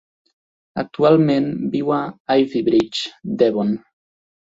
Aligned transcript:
Actualment 0.83 1.51
viu 1.77 1.93
a 1.99 2.01
Ivybridge, 2.39 3.15
Devon. 3.45 3.81